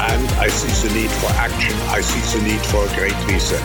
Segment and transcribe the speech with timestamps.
[0.00, 1.72] and I see the need for action.
[1.88, 3.62] I see the need for a great reset.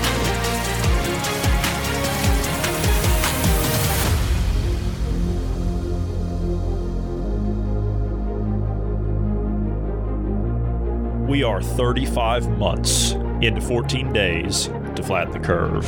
[11.27, 15.85] We are 35 months into 14 days to flatten the curve.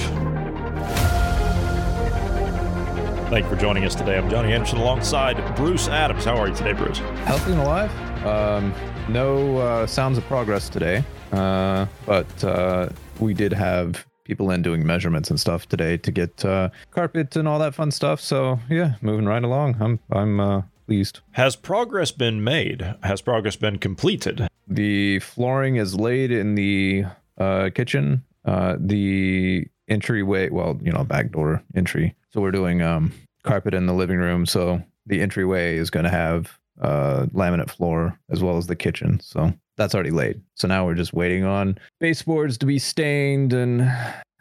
[3.29, 4.17] Thank you for joining us today.
[4.17, 6.25] I'm Johnny Anderson alongside Bruce Adams.
[6.25, 6.97] How are you today, Bruce?
[6.97, 8.25] Healthy and alive.
[8.25, 8.73] Um,
[9.09, 14.85] no uh, sounds of progress today, uh, but uh, we did have people in doing
[14.85, 18.21] measurements and stuff today to get uh, carpet and all that fun stuff.
[18.21, 19.77] So yeah, moving right along.
[19.79, 21.21] I'm I'm uh, pleased.
[21.31, 22.95] Has progress been made?
[23.03, 24.47] Has progress been completed?
[24.67, 27.05] The flooring is laid in the
[27.39, 28.23] uh, kitchen.
[28.45, 32.15] Uh, the entryway, well, you know, back door entry.
[32.31, 34.45] So we're doing um, carpet in the living room.
[34.45, 39.19] So the entryway is going to have uh, laminate floor as well as the kitchen.
[39.21, 40.41] So that's already laid.
[40.55, 43.81] So now we're just waiting on baseboards to be stained and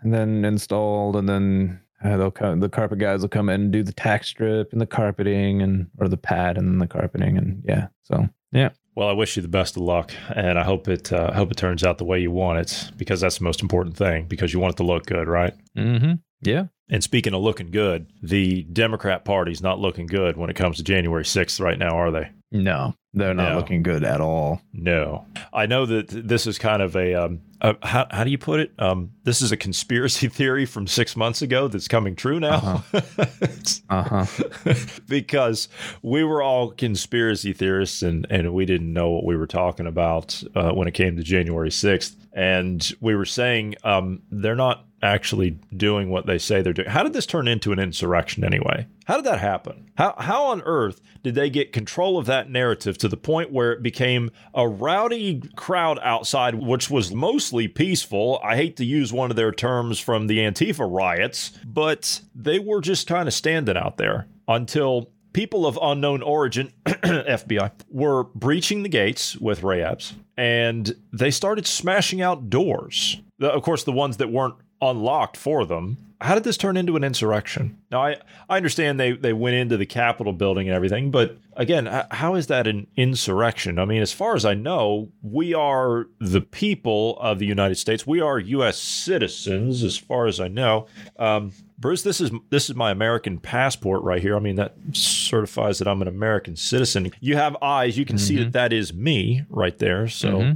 [0.01, 3.73] and then installed, and then uh, they'll come, the carpet guys will come in and
[3.73, 7.37] do the tack strip and the carpeting and or the pad and then the carpeting
[7.37, 7.89] and yeah.
[8.03, 8.71] So yeah.
[8.95, 11.57] Well, I wish you the best of luck, and I hope it uh, hope it
[11.57, 14.27] turns out the way you want it, because that's the most important thing.
[14.27, 15.55] Because you want it to look good, right?
[15.77, 16.15] Mm-hmm.
[16.43, 16.65] Yeah.
[16.91, 20.83] And speaking of looking good, the Democrat Party's not looking good when it comes to
[20.83, 22.31] January 6th right now, are they?
[22.51, 23.57] No, they're not No.
[23.57, 24.61] looking good at all.
[24.73, 25.27] No.
[25.53, 28.61] I know that this is kind of a, um, a how, how do you put
[28.61, 28.73] it?
[28.79, 32.85] Um, this is a conspiracy theory from six months ago that's coming true now.
[32.93, 34.75] It's- Uh huh.
[35.09, 35.69] because
[36.03, 40.43] we were all conspiracy theorists and, and we didn't know what we were talking about
[40.55, 42.15] uh, when it came to January 6th.
[42.33, 46.89] And we were saying um, they're not actually doing what they say they're doing.
[46.89, 48.87] How did this turn into an insurrection anyway?
[49.07, 49.91] How did that happen?
[49.97, 53.73] How, how on earth did they get control of that narrative to the point where
[53.73, 58.41] it became a rowdy crowd outside, which was mostly peaceful?
[58.43, 62.81] I hate to use one of their terms from the Antifa riots, but they were
[62.81, 68.89] just kind of standing out there until people of unknown origin, FBI, were breaching the
[68.89, 73.21] gates with Ray Epps and they started smashing out doors.
[73.41, 75.99] Of course, the ones that weren't unlocked for them.
[76.21, 77.79] How did this turn into an insurrection?
[77.91, 78.17] Now, I,
[78.49, 82.49] I understand they, they went into the Capitol building and everything, but again, how is
[82.49, 83.79] that an insurrection?
[83.79, 88.07] I mean, as far as I know, we are the people of the United States.
[88.07, 88.79] We are U.S.
[88.79, 90.87] citizens, as far as I know.
[91.19, 94.35] Um, Bruce, this is this is my American passport right here.
[94.35, 97.13] I mean, that certifies that I'm an American citizen.
[97.21, 100.09] You have eyes; you can see that that is me right there.
[100.09, 100.53] So Mm-hmm.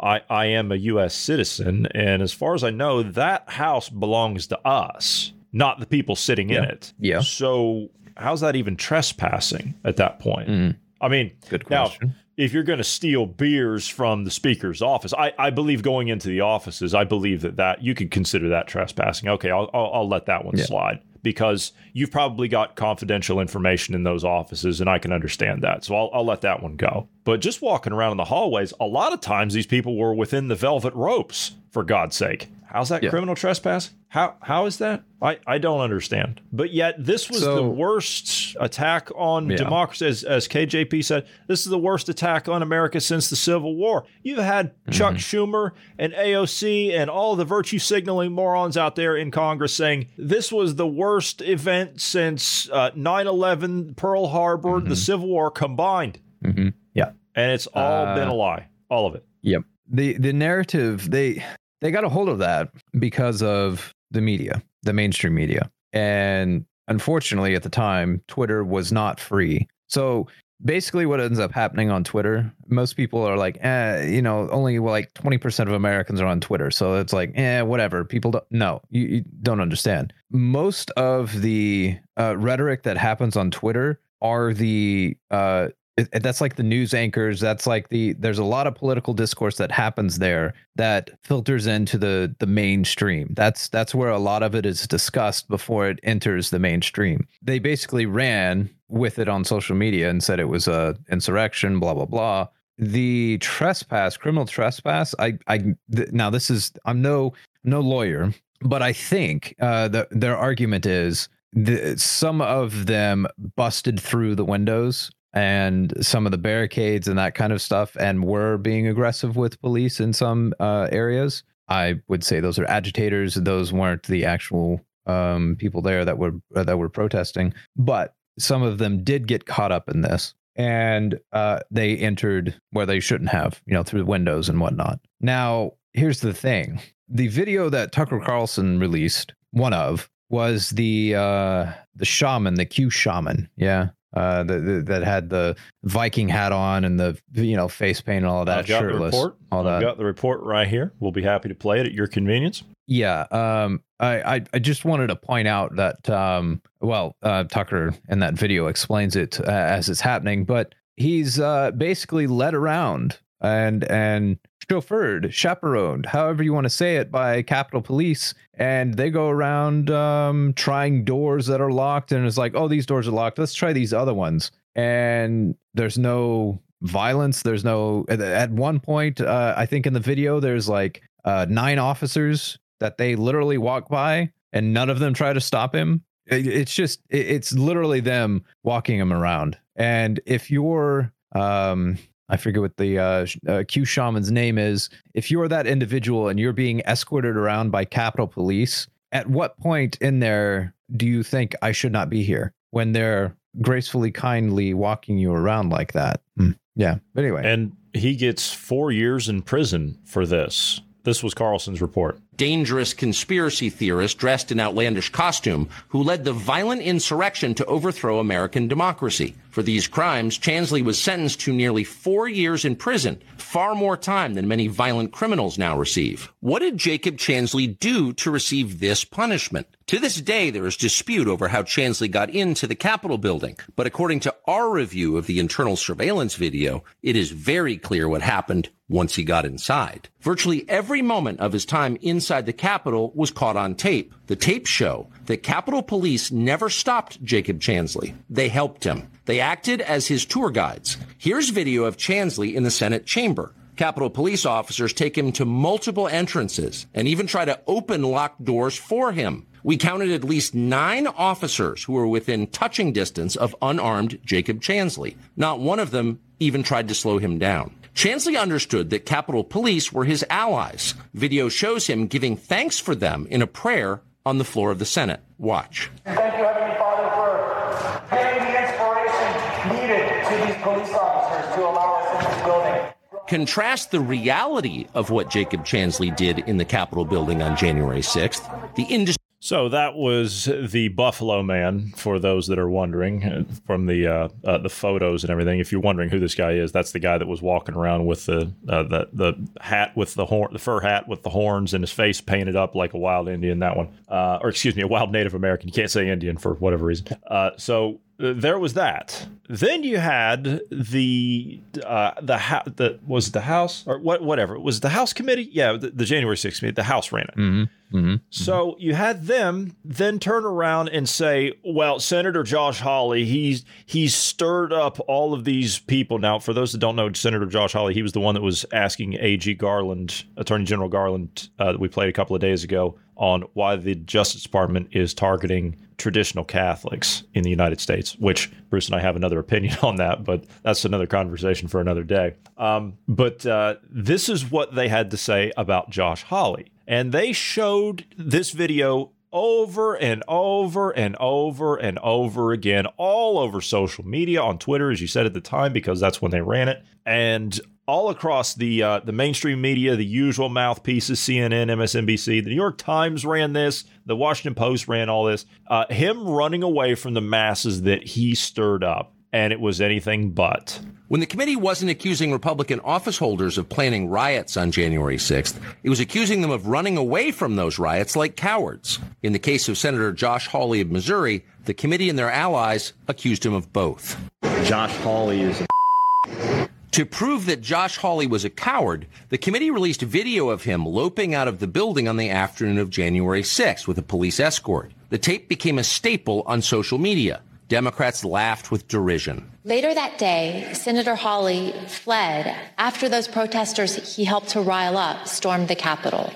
[0.00, 1.14] I I am a U.S.
[1.14, 6.16] citizen, and as far as I know, that house belongs to us, not the people
[6.16, 6.92] sitting in it.
[6.98, 7.20] Yeah.
[7.20, 10.48] So how's that even trespassing at that point?
[10.48, 10.76] Mm.
[11.00, 12.14] I mean, Good now, question.
[12.36, 16.28] if you're going to steal beers from the speaker's office, I, I believe going into
[16.28, 19.28] the offices, I believe that that you could consider that trespassing.
[19.28, 20.64] Okay, I'll I'll, I'll let that one Yeah.
[20.64, 25.84] slide because you've probably got confidential information in those offices, and I can understand that.
[25.84, 27.08] So I'll I'll let that one go.
[27.24, 30.48] But just walking around in the hallways, a lot of times these people were within
[30.48, 31.52] the velvet ropes.
[31.70, 33.10] For God's sake, how's that Yeah.
[33.10, 33.90] criminal trespass?
[34.08, 35.04] How how is that?
[35.22, 36.40] I, I don't understand.
[36.52, 39.56] But yet this was the worst attack on Yeah.
[39.56, 41.26] democracy, as, as KJP said.
[41.48, 44.04] This is the worst attack on America since the Civil War.
[44.22, 45.18] You've had Chuck Mm-hmm.
[45.54, 50.50] Schumer and AOC and all the virtue signaling morons out there in Congress saying this
[50.50, 56.68] was the worst event since uh, 9/11, Pearl Harbor, the Civil War combined, Mm-hmm.
[56.94, 57.12] Yeah.
[57.34, 59.24] and it's all Uh, been a lie, all of it.
[59.42, 59.62] Yep.
[59.90, 61.44] The the narrative they
[61.82, 65.70] they got a hold of that because of the media, the mainstream media.
[65.92, 69.68] And unfortunately at the time Twitter was not free.
[69.88, 70.28] So
[70.64, 74.78] basically what ends up happening on Twitter, most people are like, eh, you know, only
[74.78, 76.70] like 20% of Americans are on Twitter.
[76.70, 78.04] So it's like, eh, whatever.
[78.04, 80.12] People don't, no, you, you don't understand.
[80.30, 86.56] Most of the uh, rhetoric that happens on Twitter are the, uh, it, that's like
[86.56, 87.40] the news anchors.
[87.40, 91.98] That's like the, there's a lot of political discourse that happens there that filters into
[91.98, 93.34] the, the mainstream.
[93.34, 97.26] That's, that's where a lot of it is discussed before it enters the mainstream.
[97.42, 101.94] They basically ran with it on social media and said it was a insurrection, blah
[101.94, 102.48] blah blah.
[102.78, 105.14] The trespass, criminal trespass.
[105.18, 105.58] I, I
[105.94, 107.32] th- now this is I'm no
[107.64, 113.98] no lawyer, but I think uh, the, their argument is the, some of them busted
[113.98, 118.58] through the windows and some of the barricades and that kind of stuff, and were
[118.58, 121.42] being aggressive with police in some uh, areas.
[121.68, 123.34] I would say those are agitators.
[123.34, 128.62] Those weren't the actual um, people there that were uh, that were protesting, but some
[128.62, 133.30] of them did get caught up in this and uh, they entered where they shouldn't
[133.30, 135.00] have, you know, through windows and whatnot.
[135.20, 141.72] Now, here's the thing the video that Tucker Carlson released, one of, was the uh,
[141.94, 143.48] the shaman, the Q shaman.
[143.56, 143.88] Yeah.
[144.14, 148.18] Uh, the, the, that had the Viking hat on and the you know face paint
[148.18, 149.36] and all that I've got the shirtless, report.
[149.50, 149.86] all I've that.
[149.86, 150.92] got the report right here.
[151.00, 152.62] We'll be happy to play it at your convenience.
[152.86, 157.94] Yeah, um, I, I I just wanted to point out that um, well, uh, Tucker
[158.10, 163.18] in that video explains it uh, as it's happening, but he's uh, basically led around
[163.40, 164.38] and and
[164.68, 169.90] chauffeured, chaperoned, however you want to say it, by Capitol Police, and they go around
[169.90, 173.38] um, trying doors that are locked, and it's like, oh, these doors are locked.
[173.38, 177.42] Let's try these other ones, and there's no violence.
[177.42, 181.78] There's no at- one point, uh, I think in the video, there's like uh, nine
[181.78, 186.02] officers that they literally walk by and none of them try to stop him.
[186.26, 189.56] It's just, it's literally them walking him around.
[189.76, 191.98] And if you're, um,
[192.32, 194.88] I forget what the uh, sh- uh, Q shaman's name is.
[195.12, 199.98] If you're that individual and you're being escorted around by Capitol Police, at what point
[200.00, 205.18] in there do you think I should not be here when they're gracefully, kindly walking
[205.18, 206.22] you around like that?
[206.38, 206.52] Hmm.
[206.74, 206.96] Yeah.
[207.14, 210.80] But anyway, And he gets four years in prison for this.
[211.04, 212.18] This was Carlson's report.
[212.36, 218.68] dangerous conspiracy theorist dressed in outlandish costume who led the violent insurrection to overthrow American
[218.68, 219.34] democracy.
[219.52, 224.32] For these crimes, Chansley was sentenced to nearly four years in prison, far more time
[224.32, 226.32] than many violent criminals now receive.
[226.40, 229.66] What did Jacob Chansley do to receive this punishment?
[229.88, 233.86] To this day, there is dispute over how Chansley got into the Capitol building, but
[233.86, 238.70] according to our review of the internal surveillance video, it is very clear what happened
[238.88, 240.08] once he got inside.
[240.20, 244.14] Virtually every moment of his time inside the Capitol was caught on tape.
[244.28, 248.14] The tapes show that Capitol Police never stopped Jacob Chansley.
[248.30, 249.10] They helped him.
[249.24, 250.96] They acted as his tour guides.
[251.18, 253.54] Here's video of Chansley in the Senate chamber.
[253.76, 258.76] Capitol Police officers take him to multiple entrances and even try to open locked doors
[258.76, 259.46] for him.
[259.64, 265.16] We counted at least nine officers who were within touching distance of unarmed Jacob Chansley.
[265.36, 267.74] Not one of them even tried to slow him down.
[267.94, 270.94] Chansley understood that Capitol Police were his allies.
[271.14, 274.84] Video shows him giving thanks for them in a prayer on the floor of the
[274.84, 275.20] Senate.
[275.38, 275.90] Watch.
[276.04, 279.28] Thank you, Heavenly Father, for giving the inspiration
[279.76, 282.88] needed to these police officers to allow us in this building.
[283.32, 288.74] Contrast the reality of what Jacob Chansley did in the Capitol building on January 6th,
[288.74, 289.16] the industry.
[289.40, 291.92] So that was the Buffalo Man.
[291.96, 295.72] For those that are wondering, uh, from the uh, uh, the photos and everything, if
[295.72, 298.52] you're wondering who this guy is, that's the guy that was walking around with the
[298.68, 301.90] uh, the the hat with the horn, the fur hat with the horns, and his
[301.90, 303.60] face painted up like a wild Indian.
[303.60, 305.68] That one, uh, or excuse me, a wild Native American.
[305.68, 307.06] You can't say Indian for whatever reason.
[307.26, 309.26] Uh, so there was that.
[309.48, 314.54] Then you had the uh, the ha- the was it the House or what whatever
[314.54, 315.48] it was the House committee.
[315.52, 316.74] Yeah, the, the January 6th committee.
[316.76, 317.36] The House ran it.
[317.36, 317.68] Mhm.
[317.92, 318.20] Mhm.
[318.30, 324.14] So you had them then turn around and say, "Well, Senator Josh Hawley, he's he's
[324.14, 327.92] stirred up all of these people." Now, for those that don't know, Senator Josh Hawley,
[327.92, 331.88] he was the one that was asking AG Garland, Attorney General Garland, uh, that we
[331.88, 337.22] played a couple of days ago, on why the Justice Department is targeting traditional Catholics
[337.34, 338.16] in the United States.
[338.16, 342.02] Which Bruce and I have another opinion on that, but that's another conversation for another
[342.02, 342.34] day.
[342.58, 346.72] Um, but uh, this is what they had to say about Josh Hawley.
[346.88, 353.60] And they showed this video over and over and over and over again, all over
[353.60, 356.68] social media, on Twitter, as you said at the time, because that's when they ran
[356.68, 362.50] it, and all across the uh, the mainstream media, the usual mouthpieces, CNN, MSNBC, the
[362.50, 365.44] New York Times ran this, the Washington Post ran all this.
[365.68, 370.30] Uh, him running away from the masses that he stirred up and it was anything
[370.30, 370.78] but.
[371.08, 375.90] When the committee wasn't accusing Republican office holders of planning riots on January 6th, it
[375.90, 378.98] was accusing them of running away from those riots like cowards.
[379.22, 383.44] In the case of Senator Josh Hawley of Missouri, the committee and their allies accused
[383.44, 384.18] him of both.
[384.64, 390.02] Josh Hawley is a To prove that Josh Hawley was a coward, the committee released
[390.02, 393.96] video of him loping out of the building on the afternoon of January 6th with
[393.96, 394.92] a police escort.
[395.08, 397.40] The tape became a staple on social media.
[397.68, 399.50] Democrats laughed with derision.
[399.64, 405.68] Later that day, Senator Hawley fled after those protesters he helped to rile up stormed
[405.68, 406.30] the Capitol.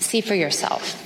[0.00, 0.98] See for yourself.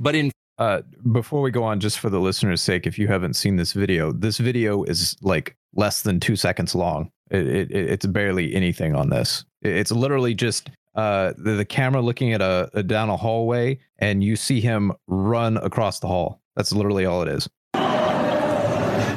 [0.00, 3.34] But in uh, before we go on, just for the listener's sake, if you haven't
[3.34, 7.10] seen this video, this video is like less than two seconds long.
[7.30, 9.44] It, it, it's barely anything on this.
[9.62, 14.24] It's literally just uh, the, the camera looking at a, a down a hallway, and
[14.24, 16.40] you see him run across the hall.
[16.56, 17.48] That's literally all it is.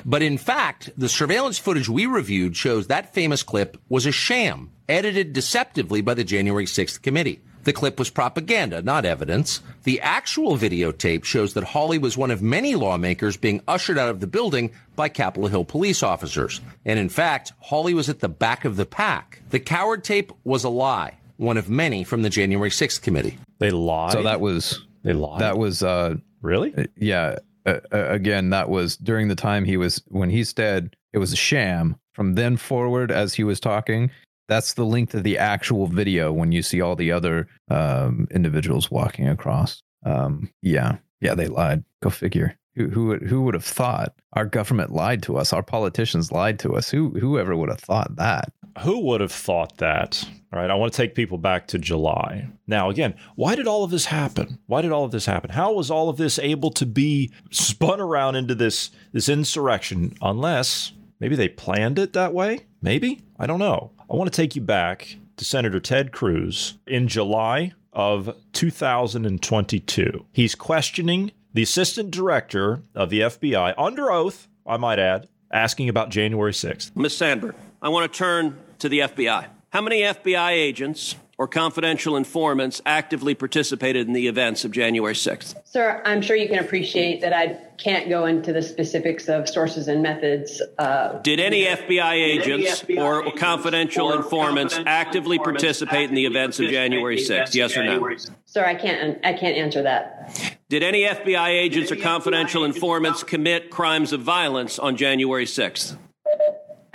[0.05, 4.71] But in fact, the surveillance footage we reviewed shows that famous clip was a sham,
[4.89, 7.41] edited deceptively by the January 6th committee.
[7.63, 9.62] The clip was propaganda, not evidence.
[9.84, 14.20] The actual videotape shows that Hawley was one of many lawmakers being ushered out of
[14.20, 16.62] the building by Capitol Hill police officers.
[16.86, 19.41] And in fact, Hawley was at the back of the pack.
[19.50, 23.38] The coward tape was a lie, one of many from the January 6th committee.
[23.60, 24.13] They lied.
[24.13, 25.41] So that was they lied.
[25.41, 27.38] That was uh really yeah.
[27.63, 31.36] Uh, again, that was during the time he was when he said it was a
[31.38, 31.96] sham.
[32.13, 34.12] From then forward, as he was talking,
[34.51, 38.91] that's the length of the actual video when you see all the other um, individuals
[38.91, 39.81] walking across.
[40.05, 41.86] Um, yeah, yeah, they lied.
[42.03, 42.58] Go figure.
[42.75, 45.53] Who who would, who would have thought our government lied to us?
[45.53, 46.91] Our politicians lied to us.
[46.91, 48.51] Who whoever would have thought that?
[48.81, 50.22] Who would have thought that?
[50.51, 52.50] All right, I want to take people back to July.
[52.67, 54.60] Now, again, why did all of this happen?
[54.67, 55.51] Why did all of this happen?
[55.51, 60.13] How was all of this able to be spun around into this this insurrection?
[60.22, 60.91] Unless
[61.22, 62.65] maybe they planned it that way.
[62.81, 63.91] Maybe I don't know.
[64.12, 70.25] I want to take you back to Senator Ted Cruz in July of 2022.
[70.34, 76.10] He's questioning the assistant director of the FBI under oath, I might add, asking about
[76.10, 76.94] January 6th.
[76.94, 77.15] Ms.
[77.15, 79.48] Sanborn, I want to turn to the FBI.
[79.70, 85.55] How many FBI agents or confidential informants actively participated in the events of January 6th?
[85.65, 89.88] Sir, I'm sure you can appreciate that I can't go into the specifics of sources
[89.88, 90.62] and methods.
[90.77, 96.10] Uh, did any FBI agents any FBI or agents confidential or informants confidential actively participate
[96.10, 97.55] in the events of January 6th?
[97.55, 98.15] Yes or no?
[98.45, 99.17] Sir, I can't.
[99.25, 100.60] I can't answer that.
[100.69, 105.98] Did any FBI agents or confidential informants commit crimes of violence on January 6th?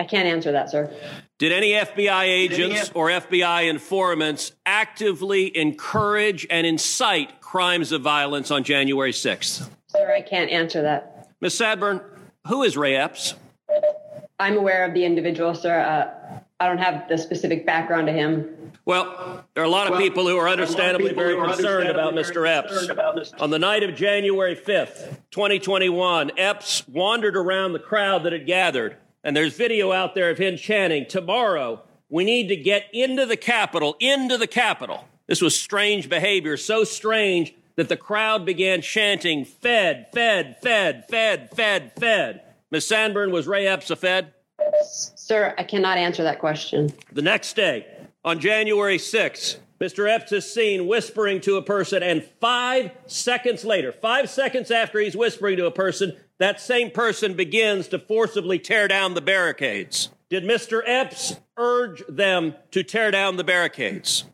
[0.06, 0.88] I can't answer that, sir.
[1.40, 8.62] Did any FBI agents or FBI informants actively encourage and incite crimes of violence on
[8.62, 9.68] January 6th?
[9.88, 11.28] Sir, I can't answer that.
[11.40, 11.58] Ms.
[11.58, 12.02] Sanborn,
[12.46, 13.34] who is Ray Epps?
[14.38, 15.80] I'm aware of the individual, sir.
[15.80, 18.72] Uh, I don't have the specific background to him.
[18.84, 22.48] Well, there are a lot of well, people who are understandably very concerned about Mr.
[22.48, 22.88] Epps.
[22.88, 23.42] About Mr.
[23.42, 28.96] On the night of January 5th, 2021, Epps wandered around the crowd that had gathered
[29.26, 33.36] and there's video out there of him chanting, Tomorrow, we need to get into the
[33.36, 35.04] Capitol, into the Capitol.
[35.26, 41.50] This was strange behavior, so strange that the crowd began chanting, Fed, Fed, Fed, Fed,
[41.52, 42.42] Fed, Fed.
[42.70, 42.86] Ms.
[42.86, 44.32] Sanborn, was Ray Epps a Fed?
[44.84, 46.92] Sir, I cannot answer that question.
[47.12, 47.84] The next day,
[48.24, 50.08] on January 6th, Mr.
[50.08, 55.16] Epps is seen whispering to a person, and five seconds later, five seconds after he's
[55.16, 60.10] whispering to a person, that same person begins to forcibly tear down the barricades.
[60.28, 60.82] Did Mr.
[60.84, 64.24] Epps urge them to tear down the barricades?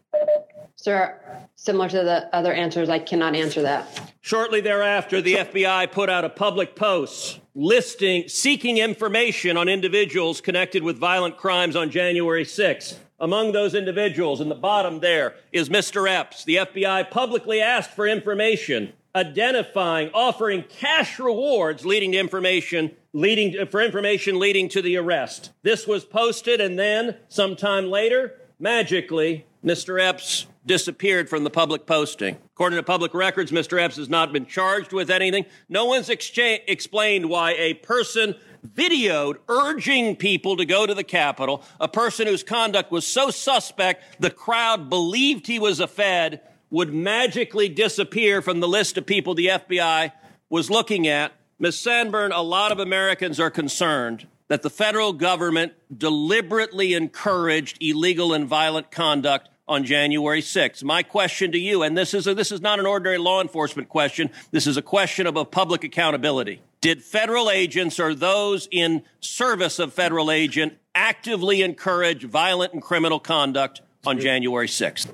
[0.77, 1.21] Sir,
[1.55, 4.13] similar to the other answers, I cannot answer that.
[4.21, 10.83] Shortly thereafter, the FBI put out a public post listing, seeking information on individuals connected
[10.83, 12.97] with violent crimes on January 6th.
[13.21, 16.11] Among those individuals, in the bottom there, is Mr.
[16.11, 16.45] Epps.
[16.45, 23.67] The FBI publicly asked for information identifying, offering cash rewards leading to information, leading to,
[23.67, 25.51] for information leading to the arrest.
[25.63, 30.01] This was posted, and then sometime later, magically, Mr.
[30.01, 32.37] Epps disappeared from the public posting.
[32.55, 33.81] According to public records, Mr.
[33.81, 35.45] Epps has not been charged with anything.
[35.69, 41.89] No one's explained why a person videoed urging people to go to the Capitol, a
[41.89, 46.41] person whose conduct was so suspect the crowd believed he was a Fed,
[46.73, 50.11] would magically disappear from the list of people the FBI
[50.49, 51.33] was looking at.
[51.59, 51.79] Ms.
[51.79, 58.49] Sanborn, a lot of Americans are concerned that the federal government deliberately encouraged illegal and
[58.49, 60.83] violent conduct on January 6th.
[60.83, 63.89] My question to you, and this is a, this is not an ordinary law enforcement
[63.89, 64.31] question.
[64.51, 66.63] This is a question of a public accountability.
[66.81, 73.21] Did federal agents or those in service of federal agent actively encourage violent and criminal
[73.21, 75.09] conduct on January 6th?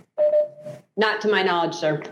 [0.98, 2.02] Not to my knowledge, sir.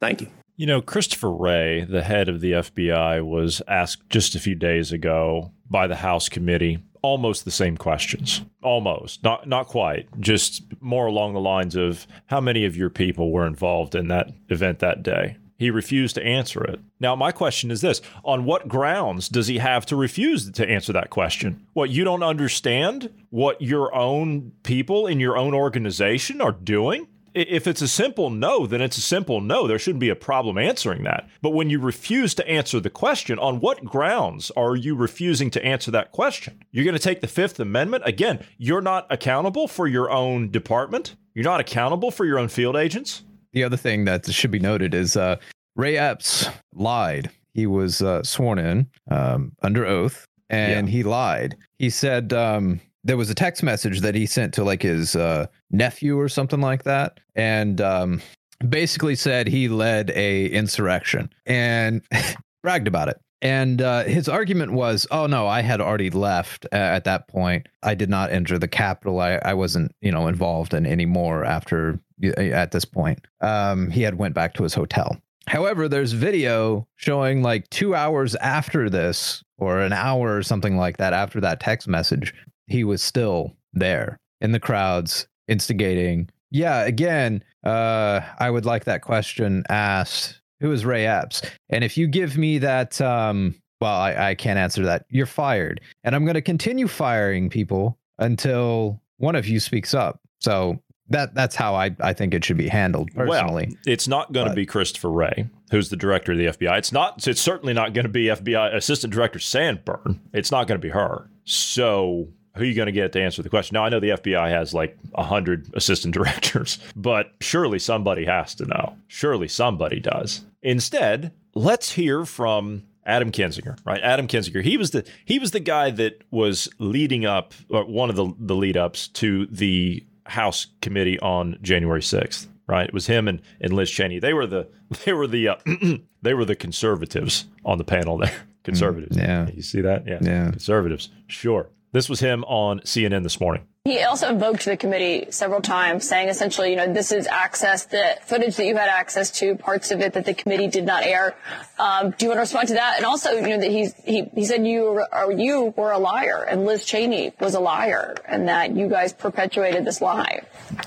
[0.00, 0.28] Thank you.
[0.56, 4.92] You know, Christopher Wray, the head of the FBI, was asked just a few days
[4.92, 8.42] ago by the House committee almost the same questions.
[8.62, 9.22] Almost.
[9.22, 10.08] Not not quite.
[10.20, 14.30] Just more along the lines of how many of your people were involved in that
[14.48, 15.36] event that day.
[15.56, 16.80] He refused to answer it.
[16.98, 20.92] Now, my question is this On what grounds does he have to refuse to answer
[20.94, 21.66] that question?
[21.74, 27.06] What, you don't understand what your own people in your own organization are doing?
[27.34, 29.66] If it's a simple no, then it's a simple no.
[29.66, 31.28] There shouldn't be a problem answering that.
[31.42, 35.64] But when you refuse to answer the question, on what grounds are you refusing to
[35.64, 36.62] answer that question?
[36.70, 38.04] You're going to take the Fifth Amendment?
[38.06, 41.16] Again, you're not accountable for your own department.
[41.34, 43.22] You're not accountable for your own field agents.
[43.52, 45.36] The other thing that should be noted is uh,
[45.76, 47.30] Ray Epps lied.
[47.52, 50.92] He was uh, sworn in um, under oath and yeah.
[50.92, 51.56] he lied.
[51.78, 55.46] He said um, there was a text message that he sent to like his uh,
[55.70, 58.22] nephew or something like that, and um,
[58.68, 62.02] basically said he led a insurrection and
[62.62, 63.20] bragged about it.
[63.42, 67.68] And uh, his argument was, "Oh no, I had already left at that point.
[67.82, 69.20] I did not enter the capital.
[69.20, 72.00] I, I wasn't, you know, involved in any more after
[72.36, 73.26] at this point.
[73.42, 75.18] Um, he had went back to his hotel.
[75.46, 80.96] However, there's video showing like two hours after this, or an hour or something like
[80.96, 82.32] that after that text message,
[82.66, 86.28] he was still there in the crowds instigating.
[86.50, 90.40] Yeah, again, uh, I would like that question asked.
[90.60, 91.42] Who is Ray Epps?
[91.68, 95.04] And if you give me that, um, well, I, I can't answer that.
[95.10, 100.20] You're fired, and I'm going to continue firing people until one of you speaks up.
[100.38, 100.80] So
[101.10, 103.66] that that's how I, I think it should be handled personally.
[103.68, 106.78] Well, it's not going to be Christopher Wray, who's the director of the FBI.
[106.78, 107.26] It's not.
[107.26, 110.20] It's certainly not going to be FBI Assistant Director Sanborn.
[110.32, 111.28] It's not going to be her.
[111.44, 113.74] So who are you going to get to answer the question?
[113.74, 118.66] Now, I know the FBI has like 100 assistant directors, but surely somebody has to
[118.66, 118.96] know.
[119.08, 120.44] Surely somebody does.
[120.62, 124.00] Instead, let's hear from Adam Kinzinger, right?
[124.02, 124.62] Adam Kinzinger.
[124.62, 128.54] He was the he was the guy that was leading up one of the the
[128.54, 132.88] lead ups to the House committee on January 6th, right?
[132.88, 134.18] It was him and, and Liz Cheney.
[134.20, 134.68] They were the
[135.04, 135.56] they were the uh,
[136.22, 138.34] they were the conservatives on the panel there.
[138.64, 139.14] Conservatives.
[139.14, 139.50] Yeah.
[139.50, 140.06] You see that?
[140.06, 140.20] Yeah.
[140.22, 140.50] Yeah.
[140.50, 141.10] Conservatives.
[141.26, 141.68] Sure.
[141.94, 143.68] This was him on CNN this morning.
[143.84, 148.18] He also invoked the committee several times, saying essentially, you know, this is access, the
[148.22, 151.36] footage that you had access to, parts of it that the committee did not air.
[151.78, 152.96] Um, do you want to respond to that?
[152.96, 156.42] And also, you know, that he's, he, he said you were, you were a liar
[156.42, 160.40] and Liz Cheney was a liar and that you guys perpetuated this lie.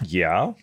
[0.04, 0.56] Yeah.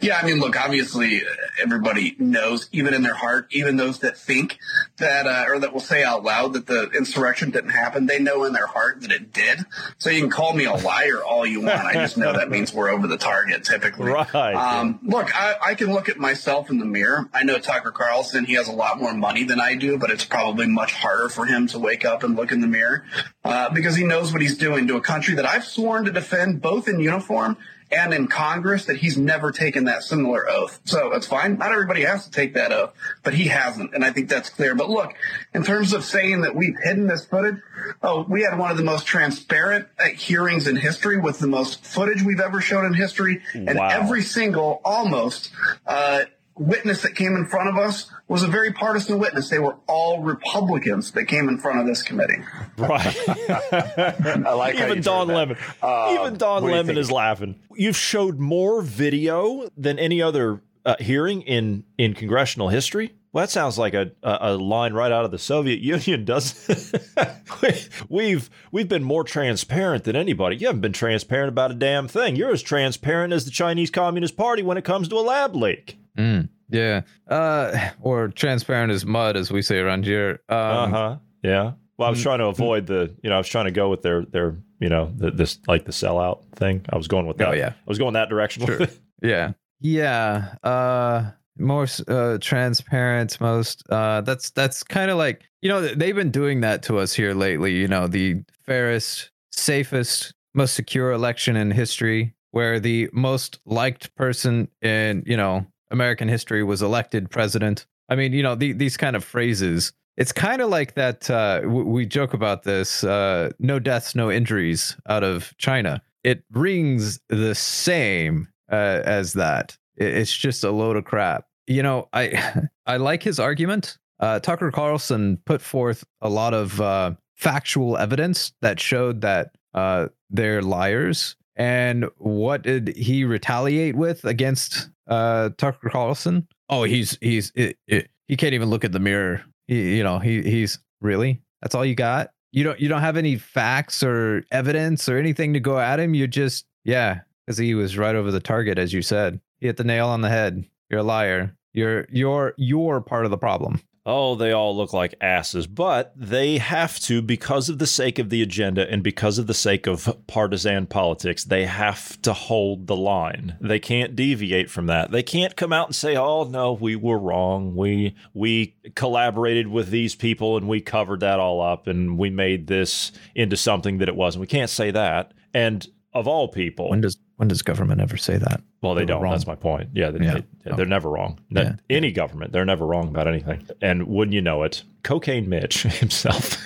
[0.00, 1.20] Yeah, I mean, look, obviously
[1.60, 4.58] everybody knows, even in their heart, even those that think
[4.98, 8.44] that, uh, or that will say out loud that the insurrection didn't happen, they know
[8.44, 9.60] in their heart that it did.
[9.98, 11.80] So you can call me a liar all you want.
[11.84, 14.12] I just know that means we're over the target typically.
[14.32, 14.54] Right.
[14.54, 17.28] Um, look, I, I can look at myself in the mirror.
[17.32, 20.24] I know Tucker Carlson, he has a lot more money than I do, but it's
[20.24, 23.04] probably much harder for him to wake up and look in the mirror,
[23.44, 26.62] uh, because he knows what he's doing to a country that I've sworn to defend
[26.62, 27.56] both in uniform
[27.92, 30.80] and in Congress that he's never taken that similar oath.
[30.84, 31.58] So that's fine.
[31.58, 33.94] Not everybody has to take that oath, but he hasn't.
[33.94, 34.74] And I think that's clear.
[34.74, 35.12] But look,
[35.54, 37.56] in terms of saying that we've hidden this footage,
[38.02, 41.84] oh, we had one of the most transparent uh, hearings in history with the most
[41.84, 43.42] footage we've ever shown in history.
[43.54, 43.88] And Wow.
[43.88, 45.50] every single almost,
[45.86, 46.24] uh,
[46.62, 49.50] witness that came in front of us was a very partisan witness.
[49.50, 52.42] They were all Republicans that came in front of this committee.
[52.78, 53.28] Right.
[53.28, 55.58] I like how Even you Don turned that.
[55.82, 56.18] Lemon.
[56.18, 57.56] Even Don what do you Lemon is laughing.
[57.74, 63.14] You've showed more video than any other uh, hearing in in congressional history.
[63.32, 66.94] Well, that sounds like a, a, a line right out of the Soviet Union, doesn't
[67.16, 67.88] it?
[68.08, 70.56] we've we've been more transparent than anybody.
[70.56, 72.36] You haven't been transparent about a damn thing.
[72.36, 75.98] You're as transparent as the Chinese Communist Party when it comes to a lab leak.
[76.18, 77.02] Mm, yeah.
[77.28, 80.40] Uh, or transparent as mud, as we say around here.
[80.48, 81.16] Um, Uh huh.
[81.42, 81.72] Yeah.
[81.98, 84.02] Well, I was trying to avoid the, you know, I was trying to go with
[84.02, 86.84] their, their, you know, the, this like the sellout thing.
[86.90, 87.48] I was going with that.
[87.48, 87.68] Oh, yeah.
[87.68, 88.66] I was going that direction.
[88.66, 88.80] Sure.
[89.22, 89.52] Yeah.
[89.80, 90.54] Yeah.
[90.64, 96.30] Uh more uh transparent most uh that's that's kind of like you know they've been
[96.30, 101.70] doing that to us here lately you know the fairest safest most secure election in
[101.70, 108.16] history where the most liked person in you know american history was elected president i
[108.16, 112.04] mean you know the, these kind of phrases it's kind of like that uh we
[112.04, 118.48] joke about this uh no deaths no injuries out of china it rings the same
[118.70, 121.46] uh, as that it's just a load of crap.
[121.66, 123.98] You know, I I like his argument.
[124.20, 130.08] Uh, Tucker Carlson put forth a lot of uh, factual evidence that showed that uh,
[130.30, 131.36] they're liars.
[131.56, 136.46] And what did he retaliate with against uh, Tucker Carlson?
[136.68, 139.42] Oh, he's he's it, it, he can't even look at the mirror.
[139.66, 142.30] He, you know, he he's really that's all you got.
[142.52, 146.14] You don't you don't have any facts or evidence or anything to go at him.
[146.14, 149.40] You just yeah, because he was right over the target, as you said.
[149.60, 150.64] He hit the nail on the head.
[150.90, 151.56] You're a liar.
[151.72, 153.80] You're you're you're part of the problem.
[154.04, 158.30] Oh, they all look like asses, but they have to, because of the sake of
[158.30, 162.96] the agenda and because of the sake of partisan politics, they have to hold the
[162.96, 163.56] line.
[163.60, 165.12] They can't deviate from that.
[165.12, 167.76] They can't come out and say, "Oh no, we were wrong.
[167.76, 172.66] We we collaborated with these people and we covered that all up and we made
[172.66, 175.32] this into something that it wasn't." We can't say that.
[175.54, 178.62] And of all people, When does when does government ever say that?
[178.82, 179.22] well, they They were don't.
[179.24, 179.32] wrong.
[179.32, 179.88] That's my point.
[179.94, 180.38] Yeah, they, Yeah.
[180.64, 181.40] they, they're never wrong.
[181.50, 181.74] Yeah.
[181.90, 183.66] Any government, they're never wrong about anything.
[183.80, 186.56] And wouldn't you know it, Cocaine Mitch himself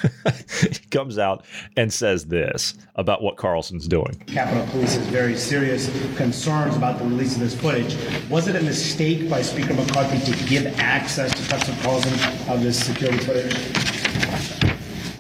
[0.90, 1.46] comes out
[1.78, 4.22] and says this about what Carlson's doing.
[4.26, 7.96] Capitol Police has very serious concerns about the release of this footage.
[8.28, 12.12] Was it a mistake by Speaker McCarthy to give access to Tucker Carlson
[12.52, 13.56] of this security footage?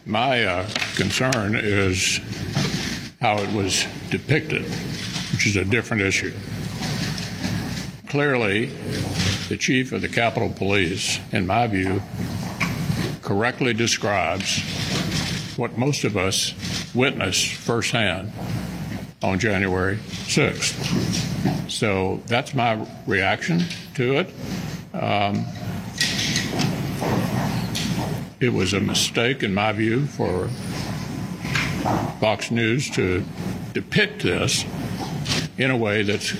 [0.04, 2.20] My uh, concern is
[3.22, 4.62] how it was depicted,
[5.36, 6.32] which is a different issue.
[8.08, 8.70] Clearly,
[9.50, 12.00] the chief of the Capitol Police, in my view,
[13.20, 14.62] correctly describes
[15.58, 16.54] what most of us
[16.94, 18.32] witnessed firsthand
[19.22, 21.70] on January 6th.
[21.70, 23.60] So that's my reaction
[23.96, 24.30] to it.
[24.94, 25.44] Um,
[28.40, 30.48] it was a mistake, in my view, for
[32.20, 33.22] Fox News to
[33.74, 34.64] depict this
[35.58, 36.32] in a way that's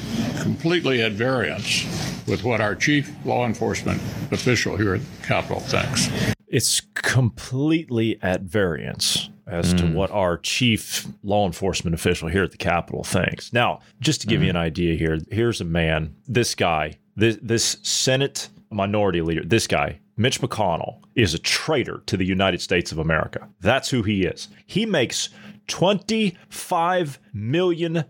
[0.43, 1.85] completely at variance
[2.27, 4.01] with what our chief law enforcement
[4.31, 6.09] official here at the Capitol thinks.
[6.49, 9.95] It's completely at variance as to hmm.
[9.95, 13.53] what our chief law enforcement official here at the Capitol thinks.
[13.53, 14.57] Now, just to give you hmm.
[14.57, 20.01] an idea here, here's a man, this guy, this, this Senate minority leader, this guy,
[20.17, 23.49] Mitch McConnell, is a traitor to the United States of America.
[23.61, 24.49] That's who he is.
[24.67, 25.29] He makes
[25.69, 28.05] $25 million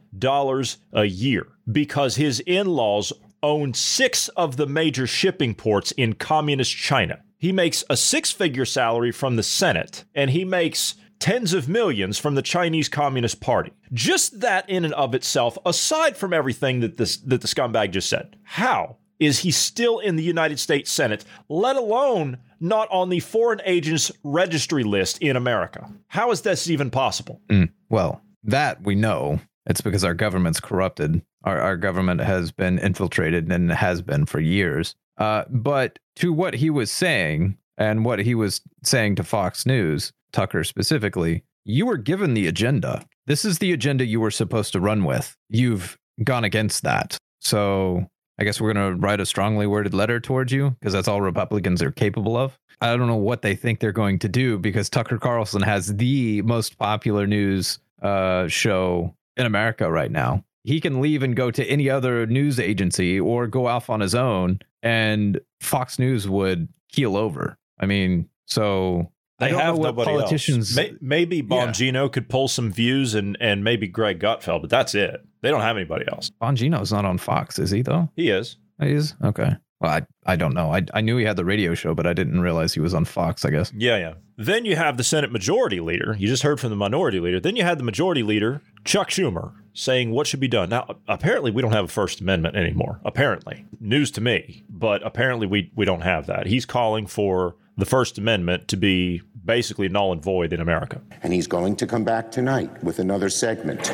[0.92, 6.76] a year because his in laws own six of the major shipping ports in communist
[6.76, 7.22] China.
[7.38, 12.18] He makes a six figure salary from the Senate, and he makes tens of millions
[12.18, 13.72] from the Chinese Communist Party.
[13.92, 18.08] Just that in and of itself, aside from everything that this that the scumbag just
[18.08, 23.20] said, how is he still in the United States Senate, let alone not on the
[23.20, 25.90] foreign agents registry list in America?
[26.08, 27.40] How is this even possible?
[27.48, 29.40] Mm, well, that we know.
[29.66, 31.22] It's because our government's corrupted.
[31.44, 34.94] Our, our government has been infiltrated and has been for years.
[35.18, 40.12] Uh, but to what he was saying and what he was saying to Fox News,
[40.32, 43.04] Tucker specifically, you were given the agenda.
[43.26, 45.36] This is the agenda you were supposed to run with.
[45.48, 47.18] You've gone against that.
[47.40, 51.08] So I guess we're going to write a strongly worded letter towards you because that's
[51.08, 52.58] all Republicans are capable of.
[52.80, 56.42] I don't know what they think they're going to do because Tucker Carlson has the
[56.42, 60.44] most popular news uh, show in America right now.
[60.64, 64.14] He can leave and go to any other news agency or go off on his
[64.14, 67.56] own, and Fox News would keel over.
[67.78, 70.76] I mean, so They I don't have know nobody politicians.
[70.78, 70.90] else.
[70.90, 75.20] May- maybe Bongino could pull some views, and and maybe Greg Gutfeld, but that's it.
[75.42, 76.30] They don't have anybody else.
[76.40, 78.08] Bongino's not on Fox, is he though?
[78.16, 78.56] He is.
[78.80, 79.56] He is okay.
[79.80, 80.72] Well, I I don't know.
[80.72, 83.04] I I knew he had the radio show, but I didn't realize he was on
[83.04, 83.44] Fox.
[83.44, 83.70] I guess.
[83.76, 84.14] Yeah, yeah.
[84.38, 86.16] Then you have the Senate Majority Leader.
[86.18, 87.38] You just heard from the Minority Leader.
[87.40, 90.68] Then you had the Majority Leader, Chuck Schumer, saying what should be done.
[90.70, 93.00] Now, apparently, we don't have a First Amendment anymore.
[93.04, 96.46] Apparently, news to me, but apparently, we we don't have that.
[96.46, 101.00] He's calling for the First Amendment to be basically null and void in America.
[101.22, 103.86] And he's going to come back tonight with another segment.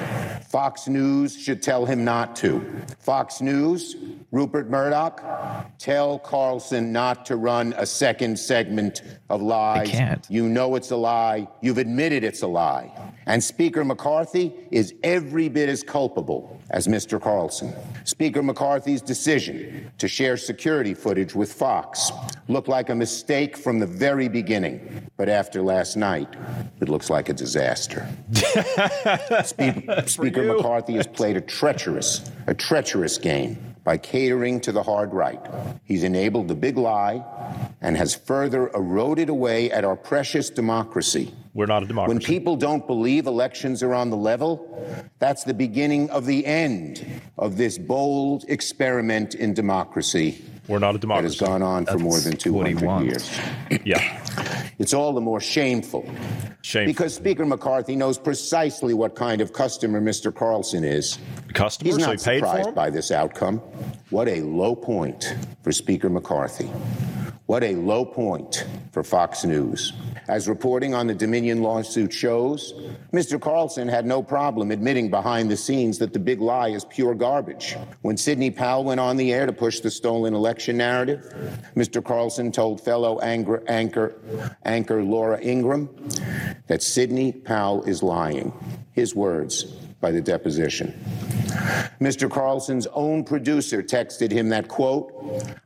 [0.49, 2.64] Fox News should tell him not to.
[3.01, 3.97] Fox News,
[4.31, 5.23] Rupert Murdoch,
[5.79, 9.90] tell Carlson not to run a second segment of lies.
[9.90, 10.27] can't.
[10.31, 11.49] You know it's a lie.
[11.61, 12.90] You've admitted it's a lie.
[13.27, 17.21] And Speaker McCarthy is every bit as culpable as Mr.
[17.21, 17.73] Carlson.
[18.05, 22.11] Speaker McCarthy's decision to share security footage with Fox
[22.49, 25.07] looked like a mistake from the very beginning.
[25.17, 26.29] But after last night,
[26.81, 28.09] it looks like a disaster.
[29.45, 35.12] Spe- Speaker McCarthy has played a treacherous, a treacherous game by catering to the hard
[35.12, 35.40] right.
[35.85, 37.25] He's enabled the big lie
[37.81, 41.35] and has further eroded away at our precious democracy.
[41.55, 42.14] We're not a democracy.
[42.14, 44.87] When people don't believe elections are on the level,
[45.18, 47.05] that's the beginning of the end
[47.38, 50.45] of this bold experiment in democracy.
[50.68, 51.38] We're not a democracy.
[51.38, 53.38] That has gone on for more than 200 years.
[53.85, 54.20] Yeah.
[54.79, 56.09] It's all the more shameful.
[56.62, 56.87] Shameful.
[56.92, 60.35] Because Speaker McCarthy knows precisely what kind of customer Mr.
[60.35, 61.18] Carlson is.
[61.53, 62.75] Customer, He's so not he paid surprised him?
[62.75, 63.59] by this outcome.
[64.11, 66.70] What a low point for Speaker McCarthy.
[67.53, 69.93] What a low point for Fox News.
[70.27, 72.73] As reporting on the Dominion lawsuit shows,
[73.12, 73.38] Mr.
[73.38, 77.77] Carlson had no problem admitting behind the scenes that the big lie is pure garbage.
[78.01, 81.31] When Sidney Powell went on the air to push the stolen election narrative,
[81.77, 82.03] Mr.
[82.03, 84.15] Carlson told fellow anchor, anchor,
[84.65, 85.91] anchor Laura Ingraham
[86.69, 88.51] that Sidney Powell is lying.
[88.95, 90.93] His words by the deposition.
[92.01, 92.31] Mr.
[92.31, 95.15] Carlson's own producer texted him that quote,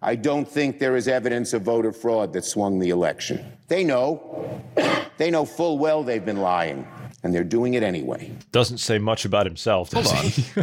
[0.03, 3.45] I don't think there is evidence of voter fraud that swung the election.
[3.67, 4.63] They know.
[5.19, 6.87] They know full well they've been lying,
[7.23, 8.31] and they're doing it anyway.
[8.53, 9.89] Doesn't say much about himself.
[9.89, 10.63] Does he?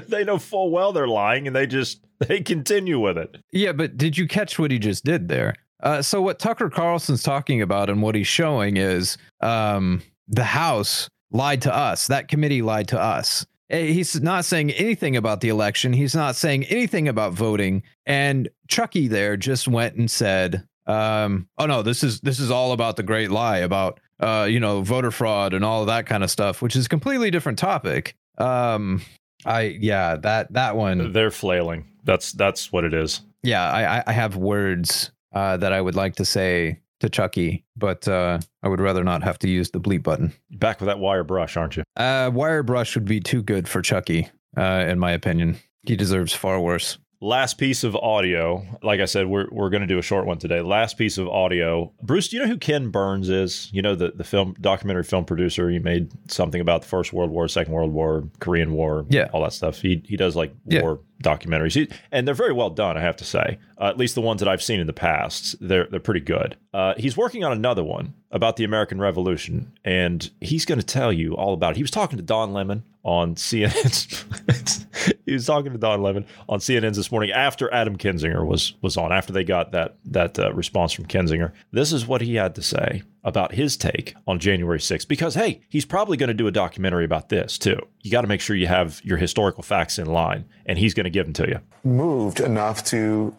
[0.08, 3.38] they know full well they're lying, and they just they continue with it.
[3.52, 5.54] Yeah, but did you catch what he just did there?
[5.82, 11.08] Uh, so what Tucker Carlson's talking about and what he's showing is um, the House
[11.36, 12.06] lied to us.
[12.08, 13.46] That committee lied to us.
[13.70, 15.92] Eh, He's not saying anything about the election.
[15.92, 17.82] He's not saying anything about voting.
[18.06, 22.72] And Chucky there just went and said, um, "Oh no, this is this is all
[22.72, 26.22] about the great lie about uh, you know voter fraud and all of that kind
[26.24, 29.02] of stuff, which is a completely different topic." Um,
[29.44, 31.86] I yeah that that one They're flailing.
[32.04, 33.20] That's that's what it is.
[33.42, 37.64] yeah, I, I- I have words uh, that I would like to say to Chucky,
[37.76, 40.32] but uh, I would rather not have to use the bleep button.
[40.50, 41.84] Back with that wire brush, aren't you?
[41.96, 45.56] Uh, wire brush would be too good for Chucky, uh, in my opinion.
[45.82, 46.98] He deserves far worse.
[47.22, 48.62] Last piece of audio.
[48.82, 50.60] Like I said, we're we're going to do a short one today.
[50.60, 51.90] Last piece of audio.
[52.02, 53.70] Bruce, do you know who Ken Burns is?
[53.72, 55.70] You know the the film documentary film producer.
[55.70, 59.28] He made something about the First World War, Second World War, Korean War, Yeah.
[59.32, 59.80] all that stuff.
[59.80, 60.82] He he does like Yeah.
[60.82, 62.98] war documentaries, he, and they're very well done.
[62.98, 65.56] I have to say, uh, at least the ones that I've seen in the past,
[65.58, 66.56] they're they're pretty good.
[66.74, 71.14] Uh, he's working on another one about the American Revolution, and he's going to tell
[71.14, 71.76] you all about it.
[71.78, 75.14] He was talking to Don Lemon on CNN.
[75.26, 78.96] he was talking to Don Lemon on CNN's this morning after Adam Kinzinger was was
[78.96, 79.12] on.
[79.12, 82.62] After they got that that uh, response from Kinzinger, this is what he had to
[82.62, 85.08] say about his take on January 6th.
[85.08, 87.76] Because hey, he's probably going to do a documentary about this too.
[88.02, 91.04] You got to make sure you have your historical facts in line, and he's going
[91.04, 91.58] to give them to you.
[91.82, 93.34] moved enough to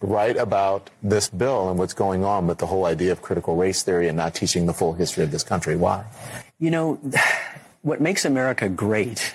[0.00, 3.84] write about this bill and what's going on with the whole idea of critical race
[3.84, 5.76] theory and not teaching the full history of this country.
[5.76, 6.04] Why?
[6.58, 7.00] You know,
[7.82, 9.34] what makes America great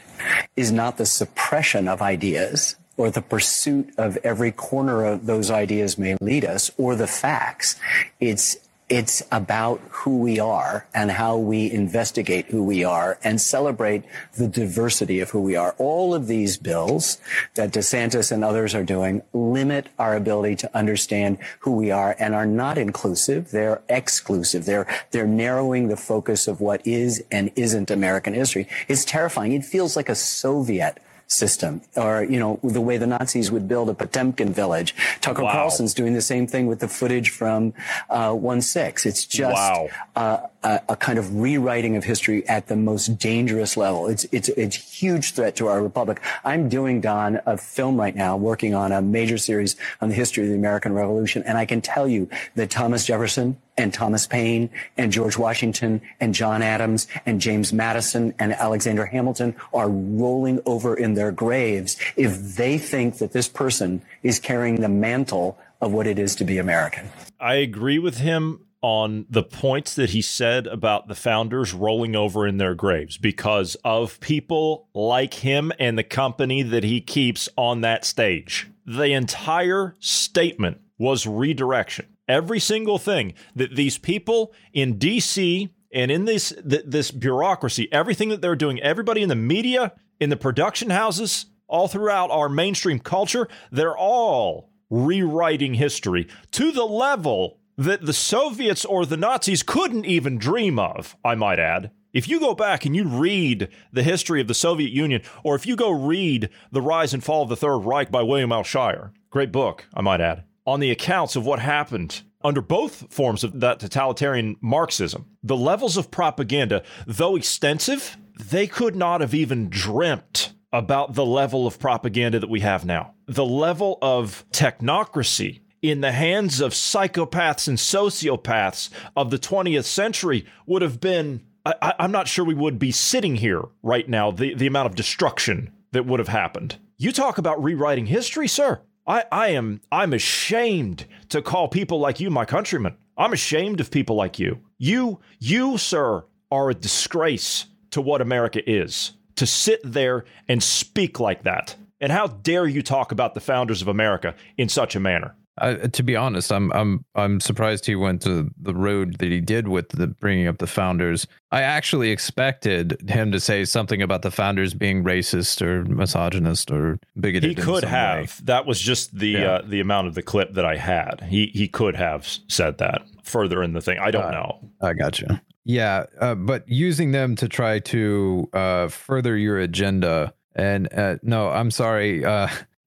[0.56, 5.98] is not the suppression of ideas or the pursuit of every corner of those ideas
[5.98, 7.76] may lead us or the facts.
[8.20, 14.04] It's it's about who we are and how we investigate who we are and celebrate
[14.38, 15.74] the diversity of who we are.
[15.80, 17.18] All of these bills
[17.56, 22.36] that DeSantis and others are doing limit our ability to understand who we are and
[22.36, 23.50] are not inclusive.
[23.50, 24.66] They're exclusive.
[24.66, 28.68] They're, they're narrowing the focus of what is and isn't American history.
[28.88, 29.54] It's terrifying.
[29.54, 33.90] It feels like a Soviet system or you know the way the nazis would build
[33.90, 35.52] a potemkin village tucker Wow.
[35.54, 37.74] carlson's doing the same thing with the footage from
[38.12, 39.90] uh, 1-6 it's just Wow.
[40.16, 44.50] uh, a, a kind of rewriting of history at the most dangerous level it's it's
[44.50, 48.92] it's huge threat to our republic i'm doing don a film right now working on
[48.92, 52.30] a major series on the history of the american revolution and i can tell you
[52.56, 58.34] that thomas jefferson and Thomas Paine and George Washington and John Adams and James Madison
[58.40, 64.02] and Alexander Hamilton are rolling over in their graves if they think that this person
[64.24, 67.10] is carrying the mantle of what it is to be American.
[67.40, 72.46] I agree with him on the points that he said about the founders rolling over
[72.46, 77.82] in their graves because of people like him and the company that he keeps on
[77.82, 78.68] that stage.
[78.86, 82.06] The entire statement was redirection.
[82.28, 88.30] Every single thing that these people in DC and in this th- this bureaucracy, everything
[88.30, 93.00] that they're doing, everybody in the media, in the production houses, all throughout our mainstream
[93.00, 100.06] culture, they're all rewriting history to the level that the Soviets or the Nazis couldn't
[100.06, 101.92] even dream of, I might add.
[102.14, 105.66] If you go back and you read the history of the Soviet Union, or if
[105.66, 108.64] you go read The Rise and Fall of the Third Reich by William L.
[108.64, 113.44] Shirer, great book, I might add, on the accounts of what happened under both forms
[113.44, 119.70] of that totalitarian Marxism, the levels of propaganda, though extensive, they could not have even
[119.70, 123.14] dreamt about the level of propaganda that we have now.
[123.28, 130.46] The level of technocracy in the hands of psychopaths and sociopaths of the 20th century
[130.66, 131.42] would have been.
[131.66, 134.96] I, am not sure we would be sitting here right now, the, the amount of
[134.96, 136.78] destruction that would have happened.
[136.98, 138.82] You talk about rewriting history, sir.
[139.08, 142.98] I, I am I'm ashamed to call people like you my countrymen.
[143.18, 144.62] I'm ashamed of people like you.
[144.78, 149.14] You, you, sir, are a disgrace to what America is.
[149.38, 151.76] To sit there and speak like that.
[152.02, 155.36] And how dare you talk about the founders of America in such a manner?
[155.58, 159.40] Uh, to be honest, I'm I'm I'm surprised he went to the road that he
[159.40, 161.28] did with the bringing up the founders.
[161.52, 167.00] I actually expected him to say something about the founders being racist or misogynist or
[167.18, 167.58] bigoted.
[167.58, 168.40] He could have.
[168.40, 168.46] Way.
[168.46, 169.52] That was just the yeah.
[169.52, 171.22] uh, the amount of the clip that I had.
[171.22, 173.98] He he could have said that further in the thing.
[174.00, 174.60] I don't uh, know.
[174.82, 175.28] I got you.
[175.64, 180.34] Yeah, uh, but using them to try to uh, further your agenda.
[180.54, 182.26] And uh, no, I'm sorry.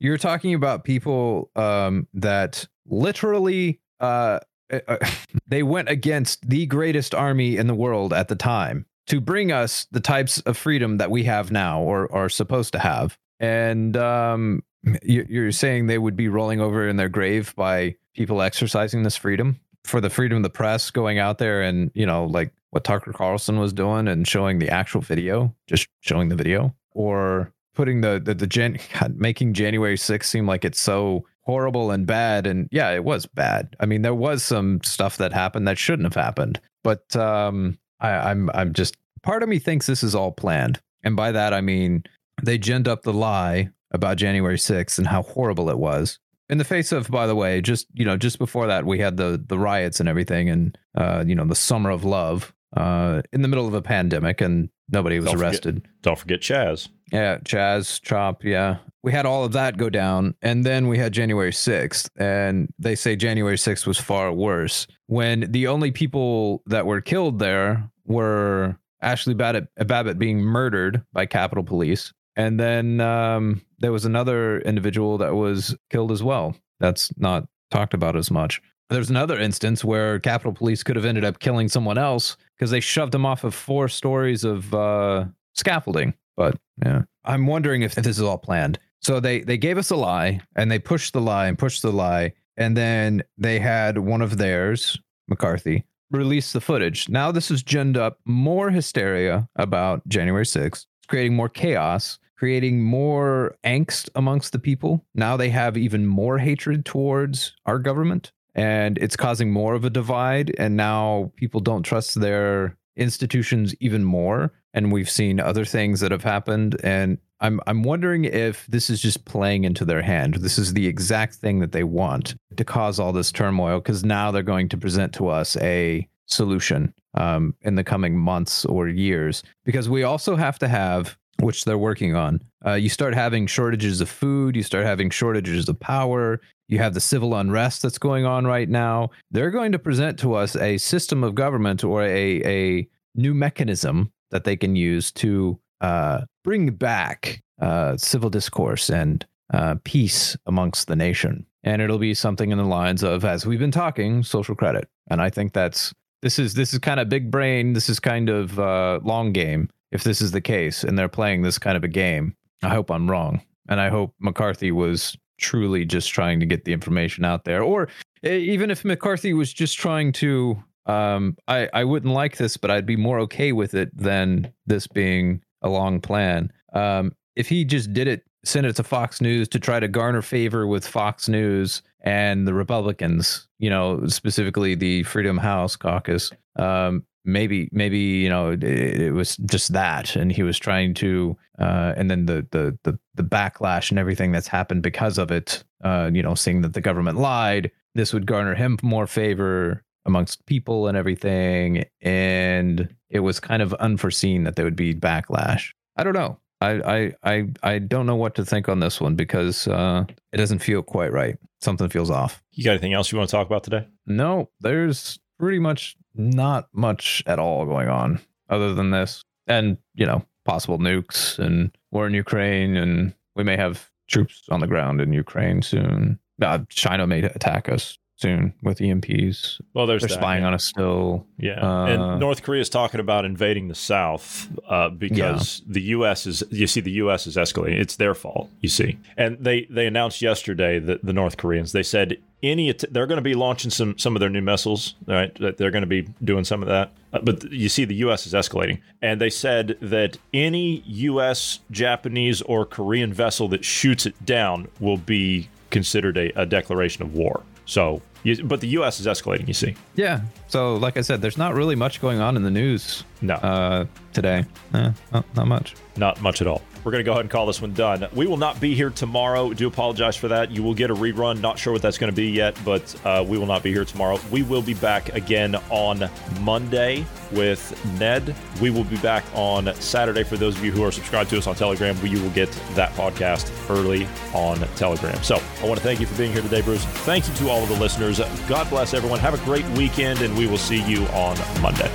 [0.00, 4.96] You're talking about people um, that literally uh, uh,
[5.46, 9.87] they went against the greatest army in the world at the time to bring us
[9.90, 13.18] the types of freedom that we have now or are supposed to have.
[13.40, 14.62] And um,
[15.02, 19.61] you're saying they would be rolling over in their grave by people exercising this freedom
[19.84, 23.12] for the freedom of the press going out there and, you know, like what Tucker
[23.12, 28.21] Carlson was doing and showing the actual video, just showing the video, or putting the
[28.23, 32.45] the, the Jan- God, making January 6th seem like it's so horrible and bad.
[32.45, 33.77] And yeah it was bad.
[33.79, 38.11] I mean there was some stuff that happened that shouldn't have happened but um I,
[38.31, 40.81] i'm i'm just part of me thinks this is all planned.
[41.05, 42.03] And by that i mean
[42.43, 46.19] they ginned up the lie about january 6th and how horrible it was.
[46.51, 49.17] In the face of by the way just you know just before that we had
[49.17, 53.42] the the riots and everything and uh you know the summer of love uh in
[53.42, 57.38] the middle of a pandemic and nobody was don't arrested forget, don't forget chaz yeah,
[57.38, 58.78] Chaz, Chop, yeah.
[59.02, 60.35] We had all of that go down.
[60.42, 62.11] And then we had January 6th.
[62.16, 67.38] And they say January 6th was far worse when the only people that were killed
[67.38, 72.12] there were Ashley Babbitt, Babbitt being murdered by Capitol Police.
[72.37, 76.54] And then um, there was another individual that was killed as well.
[76.81, 78.61] That's not talked about as much.
[78.90, 82.81] There's another instance where Capitol Police could have ended up killing someone else because they
[82.81, 86.14] shoved him off of four stories of uh, scaffolding.
[86.37, 88.79] But yeah, I'm wondering if, this is all planned.
[89.01, 91.92] So they they gave us a lie and they pushed the lie and pushed the
[91.92, 97.09] lie, and then they had one of theirs, McCarthy, release the footage.
[97.09, 103.57] Now this has ginned up more hysteria about January 6th, creating more chaos, creating more
[103.64, 105.05] angst amongst the people.
[105.14, 109.90] Now they have even more hatred towards our government and it's causing more of a
[109.90, 116.00] divide and now people don't trust their institutions even more and we've seen other things
[116.00, 120.34] that have happened and I'm I'm wondering if this is just playing into their hand.
[120.34, 124.30] This is the exact thing that they want to cause all this turmoil because now
[124.30, 129.42] they're going to present to us a solution um, in the coming months or years.
[129.64, 132.42] Because we also have to have, which they're working on.
[132.66, 134.56] Uh, you start having shortages of food.
[134.56, 136.40] You start having shortages of power.
[136.68, 139.11] You have the civil unrest that's going on right now.
[139.31, 144.12] They're going to present to us a system of government or a a new mechanism
[144.31, 150.88] that they can use to uh, bring back uh, civil discourse and uh, peace amongst
[150.88, 151.46] the nation.
[151.64, 154.88] And it'll be something in the lines of, as we've been talking, social credit.
[155.11, 157.72] And I think that's this is this is kind of big brain.
[157.72, 159.70] This is kind of uh, long game.
[159.90, 162.90] If this is the case, and they're playing this kind of a game, I hope
[162.90, 167.44] I'm wrong, and I hope McCarthy was truly just trying to get the information out
[167.44, 167.88] there, or
[168.22, 172.87] even if McCarthy was just trying to um, I I wouldn't like this, but I'd
[172.87, 176.51] be more okay with it than this being a long plan.
[176.72, 180.22] Um, if he just did it, sent it to Fox News to try to garner
[180.22, 187.05] favor with Fox News and the Republicans, you know, specifically the Freedom House caucus, um,
[187.29, 191.93] maybe maybe you know it, it, was just that, and he was trying to, uh,
[191.97, 196.11] and then the, the the the backlash and everything that's happened because of it, uh,
[196.12, 200.88] you know, seeing that the government lied, this would garner him more favor amongst people
[200.88, 201.85] and everything.
[202.01, 205.73] And it was kind of unforeseen that there would be backlash.
[205.97, 206.38] I don't know.
[206.61, 210.38] I I I, I don't know what to think on this one because uh, it
[210.38, 211.37] doesn't feel quite right.
[211.61, 212.43] Something feels off.
[212.53, 213.87] You got anything else you want to talk about today?
[214.07, 220.07] No, there's pretty much not much at all going on other than this, and you
[220.07, 225.01] know, possible nukes and war in Ukraine, and we may have troops on the ground
[225.01, 226.18] in Ukraine soon.
[226.41, 229.61] Uh, China may attack us soon with EMPs.
[229.74, 230.49] Well, there's they're that, spying yeah.
[230.49, 231.26] on us still.
[231.39, 236.26] Yeah, Uh, and North Korea is talking about invading the South uh, because the U.S.
[236.26, 236.43] is.
[236.51, 237.26] You see, the U.S.
[237.26, 237.80] is escalating.
[237.80, 238.51] It's their fault.
[238.61, 243.07] You see, and they they announced yesterday that the North Koreans they said any they're
[243.07, 244.95] going to be launching some some of their new missiles.
[245.07, 246.93] Right, that they're going to be doing some of that.
[247.12, 248.26] Uh, but you see, the U.S.
[248.26, 254.26] is escalating, and they said that any U.S., Japanese, or Korean vessel that shoots it
[254.26, 257.43] down will be considered a, a declaration of war.
[257.64, 259.01] So, you, but the U.S.
[259.01, 259.49] is escalating.
[259.49, 259.74] You see.
[259.95, 260.20] Yeah.
[260.49, 263.05] So, like I said, there's not really much going on in the news.
[263.20, 263.34] No.
[263.34, 264.45] Uh, today.
[264.74, 265.74] Eh, not, not much.
[265.97, 266.62] Not much at all.
[266.85, 268.07] We're going to go ahead and call this one done.
[268.14, 269.53] We will not be here tomorrow.
[269.53, 270.51] Do apologize for that.
[270.51, 271.41] You will get a rerun.
[271.41, 273.85] Not sure what that's going to be yet, but uh, we will not be here
[273.85, 274.18] tomorrow.
[274.31, 276.09] We will be back again on
[276.41, 278.35] Monday with Ned.
[278.61, 281.47] We will be back on Saturday for those of you who are subscribed to us
[281.47, 281.97] on Telegram.
[282.07, 285.22] You will get that podcast early on Telegram.
[285.22, 286.85] So I want to thank you for being here today, Bruce.
[286.85, 288.20] Thank you to all of the listeners.
[288.49, 289.18] God bless everyone.
[289.18, 291.91] Have a great weekend, and we will see you on Monday.